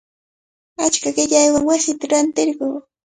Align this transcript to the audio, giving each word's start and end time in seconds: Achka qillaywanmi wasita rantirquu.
Achka 0.85 1.09
qillaywanmi 1.15 1.67
wasita 1.69 2.05
rantirquu. 2.11 2.69